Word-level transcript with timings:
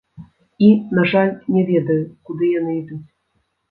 І, 0.67 0.69
на 1.01 1.05
жаль, 1.13 1.31
не 1.59 1.67
ведаю, 1.71 2.01
куды 2.31 2.53
яны 2.59 2.71
ідуць. 2.83 3.05